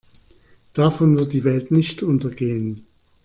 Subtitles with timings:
[0.73, 2.87] Davon wird die Welt nicht untergehen.